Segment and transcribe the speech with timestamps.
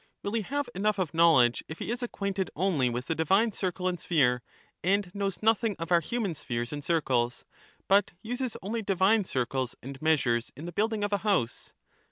[0.23, 3.87] Will he have enough of knowledge if he is acquainted only with the divine circle
[3.87, 4.41] and sphere,
[4.83, 7.45] and knows nothing of our human spheres and circles,
[7.87, 11.73] but uses only divine circles and measures in the building of a house